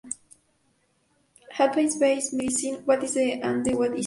[1.59, 3.99] Evidence based medicine: what it is and what it isn't.